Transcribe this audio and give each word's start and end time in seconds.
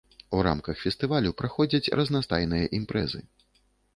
У 0.35 0.37
рамках 0.45 0.79
фестывалю 0.85 1.33
праходзяць 1.41 1.91
разнастайныя 2.01 2.71
імпрэзы. 2.81 3.21